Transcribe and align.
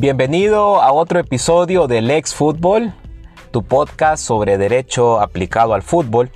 Bienvenido 0.00 0.80
a 0.80 0.94
otro 0.94 1.20
episodio 1.20 1.86
del 1.86 2.10
Ex 2.10 2.34
Fútbol, 2.34 2.94
tu 3.50 3.62
podcast 3.62 4.24
sobre 4.24 4.56
derecho 4.56 5.20
aplicado 5.20 5.74
al 5.74 5.82
fútbol. 5.82 6.30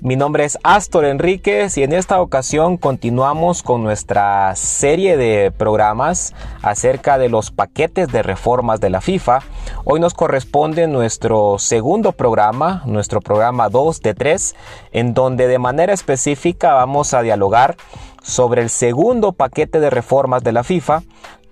Mi 0.00 0.16
nombre 0.16 0.46
es 0.46 0.58
Astor 0.62 1.04
Enríquez 1.04 1.76
y 1.76 1.82
en 1.82 1.92
esta 1.92 2.22
ocasión 2.22 2.78
continuamos 2.78 3.62
con 3.62 3.82
nuestra 3.82 4.56
serie 4.56 5.18
de 5.18 5.50
programas 5.50 6.32
acerca 6.62 7.18
de 7.18 7.28
los 7.28 7.50
paquetes 7.50 8.08
de 8.08 8.22
reformas 8.22 8.80
de 8.80 8.88
la 8.88 9.02
FIFA. 9.02 9.40
Hoy 9.84 10.00
nos 10.00 10.14
corresponde 10.14 10.86
nuestro 10.86 11.58
segundo 11.58 12.12
programa, 12.12 12.82
nuestro 12.86 13.20
programa 13.20 13.68
2 13.68 14.00
de 14.00 14.14
3, 14.14 14.56
en 14.92 15.12
donde 15.12 15.46
de 15.46 15.58
manera 15.58 15.92
específica 15.92 16.72
vamos 16.72 17.12
a 17.12 17.20
dialogar 17.20 17.76
sobre 18.22 18.62
el 18.62 18.70
segundo 18.70 19.32
paquete 19.32 19.80
de 19.80 19.90
reformas 19.90 20.42
de 20.42 20.52
la 20.52 20.62
FIFA. 20.62 21.02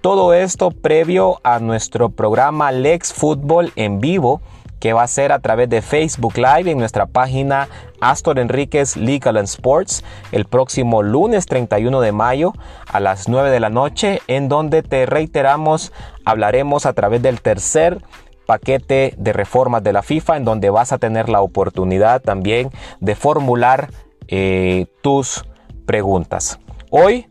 Todo 0.07 0.35
esto 0.35 0.71
previo 0.71 1.41
a 1.43 1.59
nuestro 1.59 2.11
programa 2.11 2.71
Lex 2.71 3.13
Fútbol 3.13 3.73
en 3.75 3.99
vivo 3.99 4.41
que 4.79 4.93
va 4.93 5.03
a 5.03 5.09
ser 5.09 5.33
a 5.33 5.41
través 5.41 5.69
de 5.69 5.83
Facebook 5.83 6.37
Live 6.37 6.71
en 6.71 6.79
nuestra 6.79 7.07
página 7.07 7.69
Astor 8.01 8.39
Enríquez 8.39 8.97
Legal 8.97 9.37
and 9.37 9.49
Sports 9.49 10.05
el 10.31 10.45
próximo 10.45 11.03
lunes 11.03 11.47
31 11.47 12.01
de 12.01 12.13
mayo 12.13 12.53
a 12.87 13.01
las 13.01 13.29
9 13.29 13.51
de 13.51 13.59
la 13.59 13.69
noche, 13.69 14.21
en 14.29 14.49
donde 14.49 14.85
te 14.85 15.07
reiteramos, 15.07 15.93
hablaremos 16.25 16.87
a 16.87 16.93
través 16.93 17.21
del 17.21 17.41
tercer 17.41 18.01
paquete 18.47 19.13
de 19.19 19.33
reformas 19.33 19.83
de 19.83 19.93
la 19.93 20.05
FIFA, 20.05 20.37
en 20.37 20.45
donde 20.45 20.71
vas 20.71 20.93
a 20.93 20.99
tener 20.99 21.29
la 21.29 21.41
oportunidad 21.41 22.23
también 22.23 22.71
de 23.01 23.17
formular 23.17 23.91
eh, 24.29 24.87
tus 25.03 25.45
preguntas. 25.85 26.61
Hoy 26.91 27.27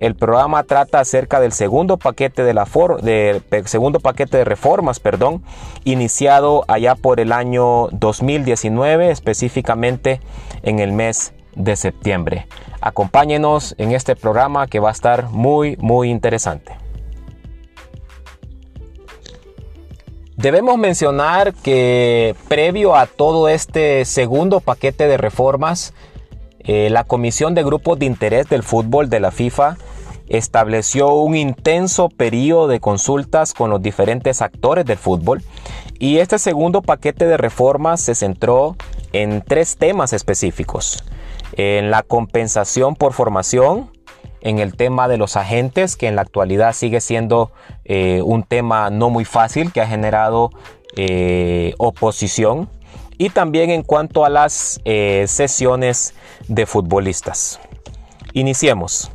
el 0.00 0.14
programa 0.14 0.64
trata 0.64 0.98
acerca 0.98 1.40
del 1.40 1.52
segundo 1.52 1.98
paquete 1.98 2.42
de, 2.42 2.54
la 2.54 2.66
de, 3.02 3.42
segundo 3.66 4.00
paquete 4.00 4.38
de 4.38 4.44
reformas, 4.44 4.98
perdón, 4.98 5.44
iniciado 5.84 6.64
allá 6.68 6.94
por 6.94 7.20
el 7.20 7.32
año 7.32 7.88
2019, 7.92 9.10
específicamente 9.10 10.20
en 10.62 10.78
el 10.78 10.92
mes 10.92 11.34
de 11.54 11.76
septiembre. 11.76 12.46
Acompáñenos 12.80 13.74
en 13.76 13.92
este 13.92 14.16
programa 14.16 14.66
que 14.68 14.80
va 14.80 14.88
a 14.88 14.92
estar 14.92 15.28
muy, 15.28 15.76
muy 15.76 16.08
interesante. 16.10 16.78
Debemos 20.36 20.78
mencionar 20.78 21.52
que 21.52 22.34
previo 22.48 22.96
a 22.96 23.04
todo 23.04 23.50
este 23.50 24.06
segundo 24.06 24.60
paquete 24.60 25.06
de 25.06 25.18
reformas, 25.18 25.92
eh, 26.60 26.88
la 26.88 27.04
Comisión 27.04 27.54
de 27.54 27.62
Grupos 27.62 27.98
de 27.98 28.06
Interés 28.06 28.48
del 28.48 28.62
Fútbol 28.62 29.10
de 29.10 29.20
la 29.20 29.30
FIFA 29.30 29.76
estableció 30.30 31.12
un 31.12 31.36
intenso 31.36 32.08
periodo 32.08 32.68
de 32.68 32.80
consultas 32.80 33.52
con 33.52 33.68
los 33.68 33.82
diferentes 33.82 34.40
actores 34.40 34.86
del 34.86 34.96
fútbol 34.96 35.42
y 35.98 36.18
este 36.18 36.38
segundo 36.38 36.80
paquete 36.80 37.26
de 37.26 37.36
reformas 37.36 38.00
se 38.00 38.14
centró 38.14 38.76
en 39.12 39.42
tres 39.42 39.76
temas 39.76 40.12
específicos. 40.12 41.04
En 41.56 41.90
la 41.90 42.04
compensación 42.04 42.94
por 42.94 43.12
formación, 43.12 43.90
en 44.40 44.60
el 44.60 44.76
tema 44.76 45.08
de 45.08 45.18
los 45.18 45.36
agentes, 45.36 45.96
que 45.96 46.06
en 46.06 46.16
la 46.16 46.22
actualidad 46.22 46.72
sigue 46.72 47.00
siendo 47.00 47.50
eh, 47.84 48.22
un 48.24 48.44
tema 48.44 48.88
no 48.88 49.10
muy 49.10 49.24
fácil 49.24 49.72
que 49.72 49.80
ha 49.80 49.86
generado 49.86 50.50
eh, 50.96 51.74
oposición, 51.78 52.70
y 53.18 53.28
también 53.28 53.68
en 53.68 53.82
cuanto 53.82 54.24
a 54.24 54.30
las 54.30 54.80
eh, 54.84 55.26
sesiones 55.28 56.14
de 56.48 56.64
futbolistas. 56.64 57.60
Iniciemos. 58.32 59.10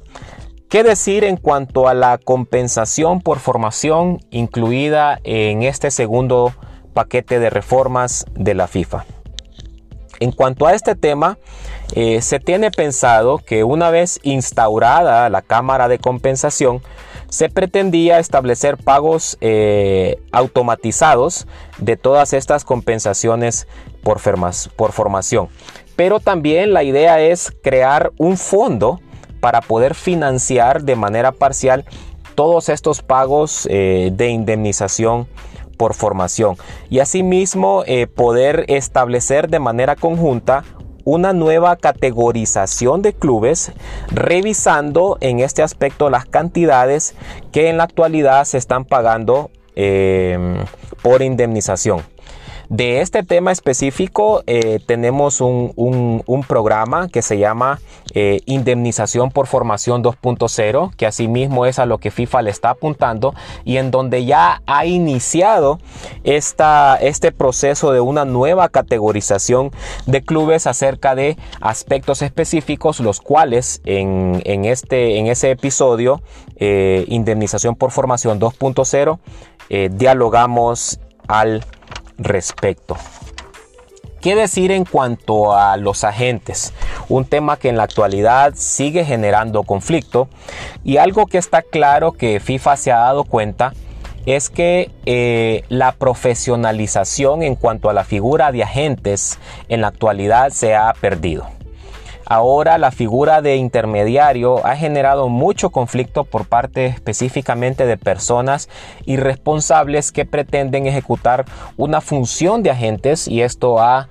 ¿Qué 0.70 0.84
decir 0.84 1.24
en 1.24 1.38
cuanto 1.38 1.88
a 1.88 1.94
la 1.94 2.18
compensación 2.18 3.22
por 3.22 3.38
formación 3.38 4.20
incluida 4.32 5.20
en 5.24 5.62
este 5.62 5.92
segundo 5.92 6.53
paquete 6.94 7.40
de 7.40 7.52
reformas 7.52 8.26
de 8.34 8.56
la 8.56 8.68
FIFA? 8.68 9.06
En 10.20 10.31
cuanto 10.31 10.66
a 10.66 10.74
este 10.74 10.96
tema, 10.96 11.38
eh, 11.94 12.22
se 12.22 12.40
tiene 12.40 12.72
pensado 12.72 13.38
que 13.38 13.64
una 13.64 13.92
vez 13.92 14.20
instaurada 14.24 15.30
la 15.30 15.44
Cámara 15.44 15.88
de 15.88 16.00
Compensación, 16.00 16.81
se 17.30 17.50
pretendía 17.50 18.18
establecer 18.18 18.78
pagos 18.78 19.38
eh, 19.42 20.20
automatizados 20.31 21.48
de 21.78 21.96
todas 21.96 22.34
estas 22.34 22.66
compensaciones 22.66 23.68
por, 24.02 24.20
por 24.75 24.92
formación. 24.94 25.50
Pero 25.96 26.20
también 26.20 26.74
la 26.74 26.84
idea 26.84 27.20
es 27.20 27.54
crear 27.62 28.12
un 28.18 28.38
fondo 28.38 29.00
para 29.45 29.61
poder 29.61 29.94
financiar 29.94 30.81
de 30.81 30.95
manera 30.95 31.31
parcial 31.31 31.85
todos 32.33 32.67
estos 32.67 33.03
pagos 33.03 33.67
eh, 33.69 34.09
de 34.11 34.29
indemnización 34.29 35.28
por 35.78 35.94
formación 35.94 36.57
y 36.89 36.97
asimismo 36.97 37.83
eh, 37.85 38.07
poder 38.07 38.66
establecer 38.69 39.47
de 39.47 39.59
manera 39.59 39.95
conjunta 39.95 40.63
una 41.03 41.31
nueva 41.31 41.75
categorización 41.75 43.03
de 43.03 43.13
clubes 43.13 43.72
revisando 44.07 45.19
en 45.22 45.41
este 45.41 45.62
aspecto 45.62 46.09
las 46.09 46.25
cantidades 46.25 47.13
que 47.51 47.69
en 47.69 47.77
la 47.77 47.83
actualidad 47.83 48.45
se 48.45 48.57
están 48.57 48.83
pagando 48.83 49.51
eh, 49.75 50.66
por 51.03 51.22
indemnización. 51.22 52.01
De 52.70 53.02
este 53.02 53.24
tema 53.24 53.52
específico 53.52 54.44
eh, 54.48 54.80
tenemos 54.86 55.42
un, 55.42 56.24
programa 56.48 57.08
que 57.08 57.22
se 57.22 57.38
llama 57.38 57.80
eh, 58.14 58.42
Indemnización 58.46 59.31
por 59.31 59.48
Formación 59.48 60.03
2.0, 60.03 60.94
que 60.96 61.06
asimismo 61.06 61.66
es 61.66 61.80
a 61.80 61.86
lo 61.86 61.98
que 61.98 62.12
FIFA 62.12 62.44
le 62.44 62.52
está 62.52 62.72
apuntando 62.72 63.34
y 63.64 63.78
en 63.78 63.90
donde 63.90 64.25
ya 64.25 64.62
ha 64.68 64.86
iniciado 64.86 65.80
esta, 66.24 66.98
este 66.98 67.31
proceso 67.31 67.92
de 67.92 68.00
una 68.00 68.25
nueva 68.25 68.70
categorización 68.70 69.72
de 70.06 70.24
clubes 70.24 70.68
acerca 70.68 71.16
de 71.16 71.38
aspectos 71.62 72.22
específicos, 72.22 73.00
los 73.00 73.22
cuales 73.22 73.81
en, 73.86 74.42
este, 74.66 75.18
en 75.18 75.28
ese 75.28 75.52
episodio, 75.52 76.22
eh, 76.58 77.06
Indemnización 77.08 77.75
por 77.75 77.92
Formación 77.92 78.40
2.0, 78.40 79.20
dialogamos 79.92 81.00
al 81.28 81.64
respecto. 82.18 82.98
¿Qué 84.22 84.36
decir 84.36 84.72
en 84.72 84.86
cuanto 84.86 85.56
a 85.56 85.78
los 85.78 86.03
agentes? 86.03 86.74
Un 87.09 87.26
tema 87.26 87.58
que 87.58 87.70
en 87.70 87.78
la 87.78 87.84
actualidad 87.84 88.53
sigue 88.56 89.06
generando 89.06 89.62
conflicto 89.64 90.30
y 90.84 90.98
algo 90.98 91.28
que 91.28 91.38
está 91.38 91.62
claro 91.62 92.12
que 92.14 92.40
FIFA 92.40 92.75
se 92.78 92.92
ha 92.92 92.98
dado 92.98 93.24
cuenta 93.24 93.74
es 94.25 94.50
que 94.50 94.90
eh, 95.06 95.64
la 95.70 95.92
profesionalización 95.92 97.44
en 97.44 97.56
cuanto 97.56 97.90
a 97.90 97.94
la 97.94 98.04
figura 98.04 98.52
de 98.52 98.64
agentes 98.64 99.38
en 99.70 99.81
la 99.81 99.88
actualidad 99.88 100.50
se 100.50 100.75
ha 100.75 100.92
perdido. 101.00 101.48
Ahora 102.25 102.80
la 102.80 102.91
figura 102.91 103.44
de 103.44 103.56
intermediario 103.56 104.66
ha 104.66 104.75
generado 104.75 105.30
mucho 105.30 105.69
conflicto 105.69 106.24
por 106.24 106.47
parte 106.47 106.88
específicamente 106.88 107.86
de 107.86 107.97
personas 107.97 108.68
irresponsables 109.06 110.12
que 110.12 110.25
pretenden 110.25 110.88
ejecutar 110.88 111.46
una 111.78 112.02
función 112.02 112.63
de 112.63 112.72
agentes 112.72 113.28
y 113.28 113.41
esto 113.41 113.80
ha, 113.80 114.08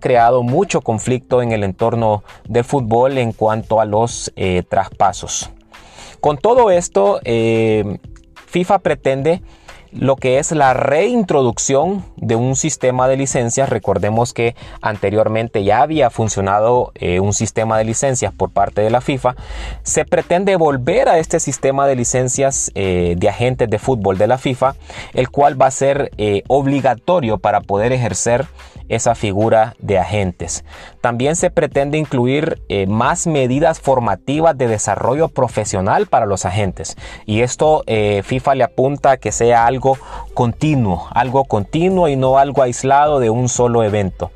creado 0.00 0.42
mucho 0.42 0.80
conflicto 0.80 1.40
en 1.40 1.52
el 1.52 1.62
entorno 1.62 2.22
del 2.48 2.64
fútbol 2.64 3.18
en 3.18 3.32
cuanto 3.32 3.80
a 3.80 3.84
los 3.84 4.32
eh, 4.36 4.62
traspasos. 4.68 5.50
Con 6.20 6.36
todo 6.38 6.70
esto, 6.70 7.20
eh, 7.24 7.98
FIFA 8.46 8.78
pretende 8.78 9.42
lo 9.94 10.16
que 10.16 10.38
es 10.38 10.50
la 10.52 10.74
reintroducción 10.74 12.04
de 12.16 12.36
un 12.36 12.56
sistema 12.56 13.06
de 13.06 13.16
licencias. 13.16 13.68
Recordemos 13.68 14.32
que 14.32 14.56
anteriormente 14.80 15.62
ya 15.62 15.82
había 15.82 16.10
funcionado 16.10 16.92
eh, 16.96 17.20
un 17.20 17.32
sistema 17.32 17.78
de 17.78 17.84
licencias 17.84 18.32
por 18.32 18.50
parte 18.50 18.82
de 18.82 18.90
la 18.90 19.00
FIFA. 19.00 19.36
Se 19.82 20.04
pretende 20.04 20.56
volver 20.56 21.08
a 21.08 21.18
este 21.18 21.38
sistema 21.38 21.86
de 21.86 21.96
licencias 21.96 22.72
eh, 22.74 23.14
de 23.16 23.28
agentes 23.28 23.70
de 23.70 23.78
fútbol 23.78 24.18
de 24.18 24.26
la 24.26 24.38
FIFA, 24.38 24.74
el 25.12 25.30
cual 25.30 25.60
va 25.60 25.66
a 25.66 25.70
ser 25.70 26.10
eh, 26.18 26.42
obligatorio 26.48 27.38
para 27.38 27.60
poder 27.60 27.92
ejercer 27.92 28.46
esa 28.88 29.14
figura 29.14 29.74
de 29.78 29.98
agentes. 29.98 30.62
También 31.00 31.36
se 31.36 31.50
pretende 31.50 31.96
incluir 31.96 32.60
más 32.86 33.26
medidas 33.26 33.80
formativas 33.80 34.58
de 34.58 34.68
desarrollo 34.68 35.28
profesional 35.28 36.06
para 36.06 36.26
los 36.26 36.44
agentes. 36.44 36.94
Y 37.24 37.40
esto 37.40 37.82
FIFA 37.86 38.54
le 38.54 38.64
apunta 38.64 39.12
a 39.12 39.16
que 39.16 39.32
sea 39.32 39.64
algo 39.64 39.83
continuo, 40.34 41.06
algo 41.10 41.44
continuo 41.44 42.08
y 42.08 42.16
no 42.16 42.38
algo 42.38 42.62
aislado 42.62 43.20
de 43.20 43.30
un 43.30 43.48
solo 43.48 43.82
evento. 43.82 44.30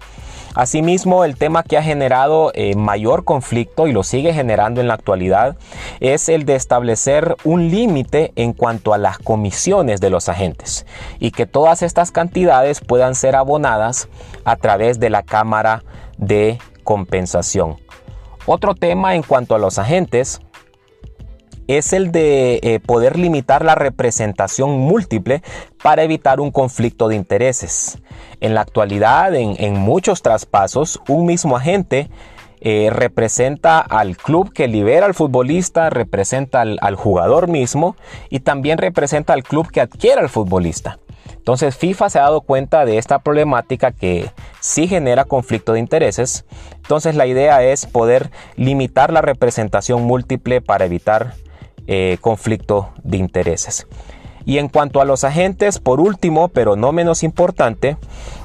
Asimismo, 0.55 1.25
el 1.25 1.37
tema 1.37 1.63
que 1.63 1.79
ha 1.79 1.83
generado 1.83 2.51
eh, 2.55 2.75
mayor 2.75 3.25
conflicto 3.25 3.87
y 3.87 3.93
lo 3.93 4.03
sigue 4.03 4.33
generando 4.35 4.81
en 4.81 4.89
la 4.89 4.95
actualidad 4.95 5.57
es 6.01 6.29
el 6.29 6.45
de 6.47 6.57
establecer 6.57 7.37
un 7.45 7.71
límite 7.71 8.33
en 8.35 8.55
cuanto 8.55 8.93
a 8.93 8.99
las 8.99 9.19
comisiones 9.19 10.01
de 10.01 10.11
los 10.11 10.29
agentes 10.29 10.85
y 11.21 11.31
que 11.31 11.47
todas 11.47 11.83
estas 11.83 12.11
cantidades 12.11 12.81
puedan 12.81 13.15
ser 13.15 13.37
abonadas 13.37 14.09
a 14.45 14.57
través 14.57 14.99
de 14.99 15.11
la 15.11 15.23
Cámara 15.23 15.85
de 16.17 16.59
Compensación. 16.83 17.77
Otro 18.47 18.75
tema 18.75 19.15
en 19.15 19.23
cuanto 19.23 19.55
a 19.55 19.59
los 19.59 19.79
agentes 19.79 20.41
es 21.69 21.93
el 21.93 22.11
de 22.11 22.61
eh, 22.63 22.81
poder 22.81 23.19
limitar 23.19 23.65
la 23.65 23.75
representación 23.75 24.71
múltiple 24.79 25.43
para 25.83 26.03
evitar 26.03 26.41
un 26.41 26.51
conflicto 26.51 27.09
de 27.09 27.15
intereses. 27.15 27.99
En 28.41 28.55
la 28.55 28.63
actualidad, 28.63 29.35
en, 29.35 29.75
muchos 29.75 30.23
traspasos, 30.23 31.01
un 31.09 31.27
mismo 31.27 31.57
agente 31.57 32.09
eh, 32.61 32.89
representa 32.91 33.79
al 33.79 34.17
club 34.17 34.53
que 34.53 34.67
libera 34.67 35.07
al 35.07 35.15
futbolista, 35.15 35.91
representa 35.91 36.63
al, 36.63 36.79
al, 36.81 36.97
jugador 36.97 37.49
mismo 37.49 37.97
y 38.31 38.41
también 38.41 38.79
representa 38.79 39.35
al 39.35 39.45
club 39.45 39.71
que 39.71 39.81
adquiere 39.81 40.21
al 40.21 40.29
futbolista. 40.29 40.99
Entonces 41.37 41.77
FIFA 41.77 42.11
se 42.11 42.19
ha 42.19 42.23
dado 42.23 42.41
cuenta 42.41 42.85
de 42.85 42.99
esta 42.99 43.21
problemática 43.21 43.93
que 43.93 44.31
sí 44.61 44.89
genera 44.89 45.25
conflicto 45.25 45.75
de 45.75 45.81
intereses. 45.81 46.45
Entonces 46.77 47.15
la 47.15 47.27
idea 47.27 47.63
es 47.63 47.87
poder 47.87 48.31
limitar 48.57 49.13
la 49.13 49.23
representación 49.23 50.03
múltiple 50.03 50.61
para 50.61 50.85
evitar 50.85 51.35
eh, 51.89 52.19
conflicto 52.21 52.91
de 53.03 53.17
intereses. 53.17 53.87
Y 54.45 54.59
en 54.59 54.69
cuanto 54.69 55.01
a 55.01 55.05
los 55.05 55.25
agentes, 55.25 55.79
por 55.79 56.01
último, 56.01 56.49
pero 56.49 56.77
no 56.77 56.93
menos 56.93 57.23
importante, 57.23 57.97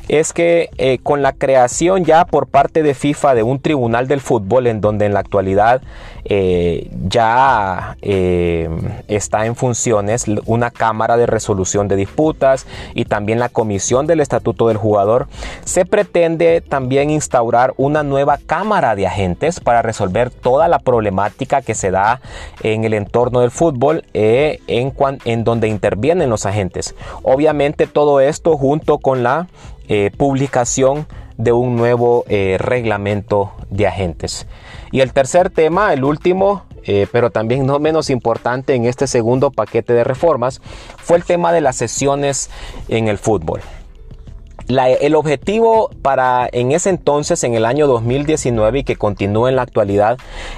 es 0.07 0.33
que 0.33 0.69
eh, 0.77 1.00
con 1.01 1.21
la 1.21 1.33
creación 1.33 2.05
ya 2.05 2.25
por 2.25 2.47
parte 2.47 2.83
de 2.83 2.94
FIFA 2.94 3.35
de 3.35 3.44
un 3.44 3.59
tribunal 3.59 4.07
del 4.07 4.21
fútbol 4.21 4.67
en 4.67 4.81
donde 4.81 5.05
en 5.05 5.13
la 5.13 5.19
actualidad 5.19 5.81
eh, 6.25 6.89
ya 7.07 7.97
eh, 8.01 8.69
está 9.07 9.45
en 9.45 9.55
funciones 9.55 10.25
una 10.45 10.71
cámara 10.71 11.17
de 11.17 11.25
resolución 11.25 11.88
de 11.88 11.95
disputas 11.95 12.65
y 12.94 13.05
también 13.05 13.39
la 13.39 13.50
comisión 13.50 14.07
del 14.07 14.19
estatuto 14.19 14.67
del 14.67 14.77
jugador, 14.77 15.27
se 15.65 15.85
pretende 15.85 16.61
también 16.61 17.09
instaurar 17.09 17.73
una 17.77 18.03
nueva 18.03 18.38
cámara 18.38 18.95
de 18.95 19.07
agentes 19.07 19.59
para 19.59 19.81
resolver 19.81 20.29
toda 20.29 20.67
la 20.67 20.79
problemática 20.79 21.61
que 21.61 21.75
se 21.75 21.91
da 21.91 22.21
en 22.61 22.83
el 22.83 22.94
entorno 22.94 23.41
del 23.41 23.51
fútbol 23.51 24.03
en, 24.13 24.94
en 25.25 25.44
donde 25.44 25.67
intervienen 25.67 26.29
los 26.29 26.45
agentes. 26.45 26.95
Obviamente 27.21 27.88
todo 27.88 28.19
esto 28.19 28.57
junto 28.57 28.97
con 28.97 29.23
la 29.23 29.47
eh, 29.88 30.12
publicación 30.15 31.07
de 31.38 31.51
un 31.51 31.75
nuevo 31.75 32.25
eh, 32.27 32.57
reglamento 32.59 33.51
de 33.69 33.88
agentes. 33.88 34.47
Y 34.91 35.01
el 35.01 35.13
tercer 35.13 35.50
tema, 35.50 35.94
el 35.94 36.03
último, 36.03 36.63
eh, 36.83 37.07
pero 37.12 37.31
también 37.31 37.65
no 37.65 37.80
menos 37.80 38.09
importante 38.09 38.75
en 38.75 38.85
este 38.85 39.07
segundo 39.07 39.51
paquete 39.51 39.94
de 39.94 40.03
reformas, 40.03 40.62
fue 40.97 41.18
el 41.18 41.24
tema 41.24 41.51
de 41.51 41.62
las 41.62 41.75
sesiones 41.75 42.50
en 42.88 43.07
el 43.07 43.18
fútbol 43.18 43.62
el 44.68 45.15
objetivo 45.15 45.89
para 46.01 46.47
en 46.51 46.71
ese 46.71 46.89
entonces, 46.89 47.44
en 47.44 47.53
el 47.53 47.65
año 47.65 47.88
2019 47.88 48.80
y 48.80 48.83
que 48.83 48.95
continúa 48.95 49.50
en 49.50 49.56
la 49.56 49.63
actualidad, 49.63 50.18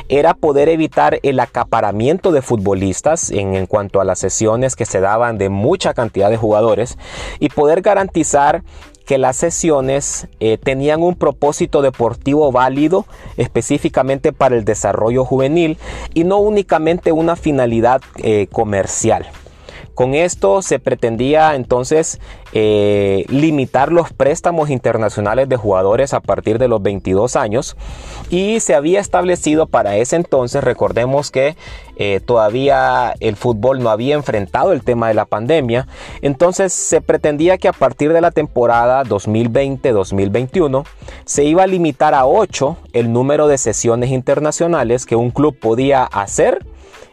era 0.10 0.34
poder 0.34 0.70
evitar 0.70 1.20
el 1.24 1.40
acaparamiento 1.40 2.32
de 2.32 2.42
futbolistas 2.42 3.32
en, 3.32 3.56
en 3.56 3.66
cuanto 3.66 4.02
a 4.02 4.06
las 4.06 4.20
sesiones 4.20 4.76
que 4.76 4.86
se 4.86 5.00
daban 5.00 5.38
de 5.38 5.50
mucha 5.50 5.94
cantidad 5.94 6.30
de 6.30 6.38
jugadores 6.38 6.98
y 7.40 7.50
poder 7.50 7.82
garantizar 7.82 8.64
que 9.06 9.18
las 9.18 9.38
sesiones 9.38 10.28
eh, 10.40 10.58
tenían 10.58 11.04
un 11.04 11.16
propósito 11.16 11.82
deportivo 11.82 12.52
válido 12.52 13.06
específicamente 13.38 14.34
para 14.34 14.56
el 14.56 14.66
desarrollo 14.66 15.26
juvenil 15.26 15.78
y 16.14 16.24
no 16.24 16.38
únicamente 16.38 17.12
una 17.12 17.36
finalidad 17.36 18.02
eh, 18.18 18.48
comercial. 18.52 19.28
Con 19.96 20.14
esto 20.14 20.62
se 20.62 20.78
pretendía 20.78 21.56
entonces 21.56 22.20
eh, 22.52 23.26
limitar 23.30 23.94
los 23.94 24.12
préstamos 24.12 24.70
internacionales 24.70 25.48
de 25.48 25.56
jugadores 25.56 26.14
a 26.14 26.20
partir 26.20 26.60
de 26.60 26.68
los 26.68 26.84
22 26.84 27.38
años 27.38 27.78
y 28.30 28.60
se 28.60 28.76
había 28.76 29.00
establecido 29.00 29.68
para 29.68 29.96
ese 29.96 30.18
entonces, 30.18 30.64
recordemos 30.64 31.32
que 31.32 31.56
eh, 31.96 32.20
todavía 32.26 33.14
el 33.22 33.38
fútbol 33.38 33.82
no 33.82 33.90
había 33.90 34.16
enfrentado 34.16 34.74
el 34.74 34.84
tema 34.84 35.08
de 35.08 35.14
la 35.14 35.26
pandemia, 35.26 35.88
entonces 36.22 36.74
se 36.74 37.00
pretendía 37.00 37.58
que 37.58 37.70
a 37.70 37.74
partir 37.74 38.12
de 38.12 38.20
la 38.20 38.32
temporada 38.32 39.04
2020-2021 39.06 40.86
se 41.24 41.46
iba 41.46 41.64
a 41.64 41.68
limitar 41.68 42.14
a 42.14 42.26
8 42.26 42.78
el 42.92 43.14
número 43.14 43.48
de 43.48 43.58
sesiones 43.58 44.12
internacionales 44.12 45.06
que 45.06 45.16
un 45.16 45.32
club 45.32 45.58
podía 45.58 46.04
hacer 46.04 46.66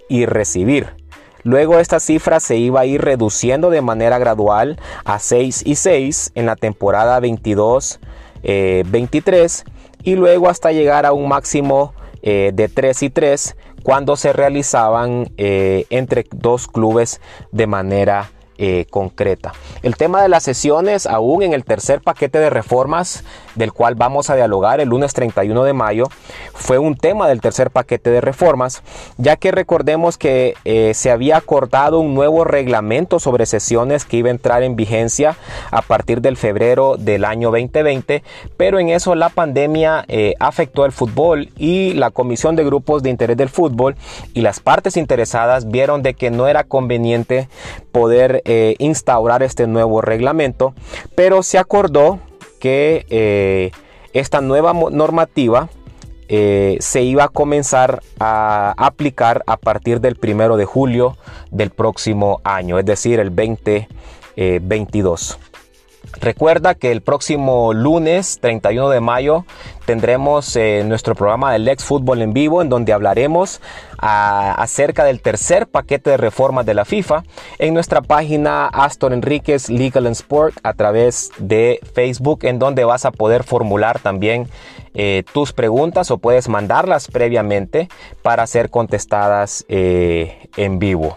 y 0.08 0.26
recibir. 0.26 1.01
Luego 1.44 1.78
esta 1.78 2.00
cifra 2.00 2.40
se 2.40 2.56
iba 2.56 2.80
a 2.80 2.86
ir 2.86 3.02
reduciendo 3.02 3.70
de 3.70 3.82
manera 3.82 4.18
gradual 4.18 4.78
a 5.04 5.18
6 5.18 5.62
y 5.66 5.74
6 5.74 6.32
en 6.34 6.46
la 6.46 6.56
temporada 6.56 7.20
22-23 7.20 7.98
eh, 8.44 9.64
y 10.04 10.14
luego 10.14 10.48
hasta 10.48 10.72
llegar 10.72 11.06
a 11.06 11.12
un 11.12 11.28
máximo 11.28 11.94
eh, 12.22 12.52
de 12.54 12.68
3 12.68 13.02
y 13.02 13.10
3 13.10 13.56
cuando 13.82 14.16
se 14.16 14.32
realizaban 14.32 15.32
eh, 15.36 15.86
entre 15.90 16.26
dos 16.30 16.68
clubes 16.68 17.20
de 17.50 17.66
manera 17.66 18.30
concreta. 18.90 19.52
El 19.82 19.96
tema 19.96 20.22
de 20.22 20.28
las 20.28 20.44
sesiones, 20.44 21.06
aún 21.06 21.42
en 21.42 21.52
el 21.52 21.64
tercer 21.64 22.00
paquete 22.00 22.38
de 22.38 22.48
reformas 22.48 23.24
del 23.54 23.72
cual 23.72 23.94
vamos 23.94 24.30
a 24.30 24.36
dialogar 24.36 24.80
el 24.80 24.88
lunes 24.88 25.12
31 25.12 25.64
de 25.64 25.72
mayo, 25.72 26.04
fue 26.54 26.78
un 26.78 26.96
tema 26.96 27.28
del 27.28 27.40
tercer 27.40 27.70
paquete 27.70 28.10
de 28.10 28.20
reformas, 28.20 28.82
ya 29.16 29.36
que 29.36 29.50
recordemos 29.50 30.18
que 30.18 30.54
eh, 30.64 30.92
se 30.94 31.10
había 31.10 31.36
acordado 31.36 32.00
un 32.00 32.14
nuevo 32.14 32.44
reglamento 32.44 33.18
sobre 33.18 33.46
sesiones 33.46 34.04
que 34.04 34.18
iba 34.18 34.28
a 34.28 34.32
entrar 34.32 34.62
en 34.62 34.76
vigencia 34.76 35.36
a 35.70 35.82
partir 35.82 36.20
del 36.20 36.36
febrero 36.36 36.96
del 36.98 37.24
año 37.24 37.50
2020, 37.50 38.22
pero 38.56 38.78
en 38.78 38.88
eso 38.88 39.14
la 39.14 39.28
pandemia 39.28 40.04
eh, 40.08 40.34
afectó 40.40 40.84
el 40.84 40.92
fútbol 40.92 41.50
y 41.56 41.92
la 41.94 42.10
Comisión 42.10 42.56
de 42.56 42.64
Grupos 42.64 43.02
de 43.02 43.10
Interés 43.10 43.36
del 43.36 43.48
Fútbol 43.48 43.96
y 44.34 44.40
las 44.40 44.60
partes 44.60 44.96
interesadas 44.96 45.70
vieron 45.70 46.02
de 46.02 46.14
que 46.14 46.30
no 46.30 46.46
era 46.46 46.64
conveniente 46.64 47.48
poder 47.90 48.42
eh, 48.44 48.76
instaurar 48.78 49.42
este 49.42 49.66
nuevo 49.66 50.00
reglamento, 50.00 50.74
pero 51.14 51.42
se 51.42 51.58
acordó 51.58 52.18
que 52.62 53.04
eh, 53.10 53.72
esta 54.12 54.40
nueva 54.40 54.72
normativa 54.72 55.68
eh, 56.28 56.76
se 56.78 57.02
iba 57.02 57.24
a 57.24 57.28
comenzar 57.28 58.04
a 58.20 58.72
aplicar 58.76 59.42
a 59.48 59.56
partir 59.56 60.00
del 60.00 60.14
primero 60.14 60.56
de 60.56 60.64
julio 60.64 61.16
del 61.50 61.70
próximo 61.70 62.40
año, 62.44 62.78
es 62.78 62.86
decir, 62.86 63.18
el 63.18 63.34
2022. 63.34 65.40
Recuerda 66.20 66.74
que 66.74 66.92
el 66.92 67.00
próximo 67.00 67.72
lunes 67.72 68.38
31 68.40 68.90
de 68.90 69.00
mayo 69.00 69.44
tendremos 69.86 70.54
eh, 70.56 70.82
nuestro 70.84 71.14
programa 71.14 71.52
del 71.52 71.64
Lex 71.64 71.84
Fútbol 71.84 72.22
en 72.22 72.32
vivo 72.32 72.62
en 72.62 72.68
donde 72.68 72.92
hablaremos 72.92 73.60
acerca 73.98 75.04
del 75.04 75.20
tercer 75.20 75.68
paquete 75.68 76.10
de 76.10 76.16
reformas 76.16 76.66
de 76.66 76.74
la 76.74 76.84
FIFA 76.84 77.22
en 77.58 77.72
nuestra 77.72 78.02
página 78.02 78.66
Astor 78.66 79.12
Enríquez 79.12 79.68
Legal 79.68 80.06
and 80.06 80.16
Sport 80.16 80.56
a 80.64 80.74
través 80.74 81.30
de 81.38 81.78
Facebook 81.94 82.40
en 82.42 82.58
donde 82.58 82.84
vas 82.84 83.04
a 83.04 83.12
poder 83.12 83.44
formular 83.44 84.00
también 84.00 84.48
eh, 84.94 85.22
tus 85.32 85.52
preguntas 85.52 86.10
o 86.10 86.18
puedes 86.18 86.48
mandarlas 86.48 87.08
previamente 87.08 87.88
para 88.22 88.46
ser 88.46 88.70
contestadas 88.70 89.64
eh, 89.68 90.48
en 90.56 90.78
vivo. 90.78 91.16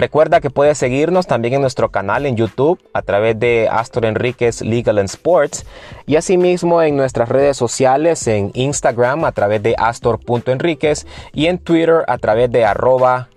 Recuerda 0.00 0.40
que 0.40 0.48
puedes 0.48 0.78
seguirnos 0.78 1.26
también 1.26 1.52
en 1.52 1.60
nuestro 1.60 1.90
canal 1.90 2.24
en 2.24 2.34
YouTube 2.34 2.80
a 2.94 3.02
través 3.02 3.38
de 3.38 3.68
Astor 3.70 4.06
Enríquez 4.06 4.62
Legal 4.62 4.96
and 4.96 5.10
Sports 5.10 5.66
y 6.06 6.16
asimismo 6.16 6.80
en 6.80 6.96
nuestras 6.96 7.28
redes 7.28 7.58
sociales 7.58 8.26
en 8.26 8.50
Instagram 8.54 9.26
a 9.26 9.32
través 9.32 9.62
de 9.62 9.74
Astor.enríquez 9.76 11.06
y 11.34 11.48
en 11.48 11.58
Twitter 11.58 12.04
a 12.08 12.16
través 12.16 12.50
de 12.50 12.64
arroba. 12.64 13.28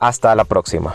Hasta 0.00 0.34
la 0.34 0.44
próxima. 0.44 0.94